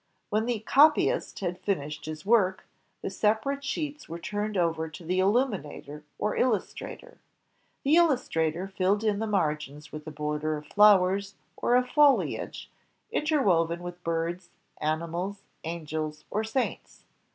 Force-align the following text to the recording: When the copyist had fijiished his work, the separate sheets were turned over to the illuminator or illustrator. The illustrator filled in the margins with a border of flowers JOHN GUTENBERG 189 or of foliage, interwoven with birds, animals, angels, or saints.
When 0.31 0.47
the 0.47 0.61
copyist 0.61 1.41
had 1.41 1.61
fijiished 1.61 2.05
his 2.05 2.25
work, 2.25 2.65
the 3.03 3.09
separate 3.11 3.63
sheets 3.63 4.09
were 4.09 4.17
turned 4.17 4.57
over 4.57 4.89
to 4.89 5.03
the 5.05 5.19
illuminator 5.19 6.03
or 6.17 6.35
illustrator. 6.35 7.19
The 7.83 7.97
illustrator 7.97 8.67
filled 8.67 9.03
in 9.03 9.19
the 9.19 9.27
margins 9.27 9.91
with 9.91 10.07
a 10.07 10.09
border 10.11 10.57
of 10.57 10.65
flowers 10.65 11.33
JOHN 11.33 11.37
GUTENBERG 11.37 11.73
189 11.75 11.77
or 11.77 11.85
of 11.85 11.93
foliage, 12.49 12.71
interwoven 13.11 13.83
with 13.83 14.03
birds, 14.03 14.49
animals, 14.79 15.43
angels, 15.63 16.25
or 16.31 16.43
saints. 16.43 17.05